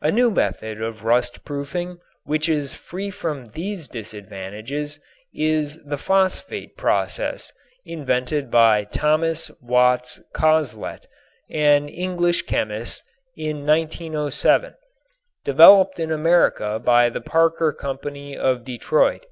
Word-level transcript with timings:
A 0.00 0.10
new 0.10 0.30
method 0.30 0.80
of 0.80 1.04
rust 1.04 1.44
proofing 1.44 1.98
which 2.24 2.48
is 2.48 2.72
free 2.72 3.10
from 3.10 3.44
these 3.52 3.86
disadvantages 3.86 4.98
is 5.34 5.76
the 5.84 5.98
phosphate 5.98 6.78
process 6.78 7.52
invented 7.84 8.50
by 8.50 8.84
Thomas 8.84 9.50
Watts 9.60 10.22
Coslett, 10.34 11.04
an 11.50 11.86
English 11.86 12.46
chemist, 12.46 13.02
in 13.36 13.66
1907, 13.66 14.64
and 14.68 14.74
developed 15.44 16.00
in 16.00 16.10
America 16.10 16.78
by 16.82 17.10
the 17.10 17.20
Parker 17.20 17.70
Company 17.70 18.34
of 18.34 18.64
Detroit. 18.64 19.26